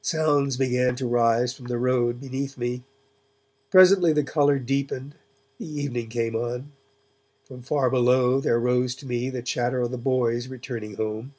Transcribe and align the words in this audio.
Sounds 0.00 0.56
began 0.56 0.96
to 0.96 1.06
rise 1.06 1.52
from 1.52 1.66
the 1.66 1.76
road 1.76 2.18
beneath 2.18 2.56
me. 2.56 2.82
Presently 3.70 4.10
the 4.14 4.24
colour 4.24 4.58
deepened, 4.58 5.16
the 5.58 5.66
evening 5.68 6.08
came 6.08 6.34
on. 6.34 6.72
From 7.44 7.60
far 7.60 7.90
below 7.90 8.40
there 8.40 8.58
rose 8.58 8.94
to 8.94 9.06
me 9.06 9.28
the 9.28 9.42
chatter 9.42 9.82
of 9.82 9.90
the 9.90 9.98
boys 9.98 10.48
returning 10.48 10.94
home. 10.94 11.34